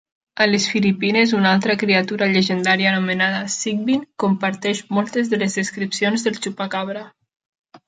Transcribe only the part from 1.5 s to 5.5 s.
altra criatura llegendària anomenada Sigbin comparteix moltes de